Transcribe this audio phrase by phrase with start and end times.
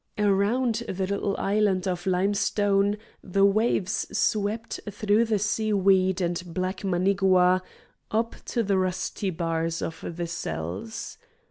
[0.17, 6.83] Around the little island of limestone the waves swept through the sea weed and black
[6.83, 7.61] manigua
[8.09, 11.19] up to the rusty bars of the cells.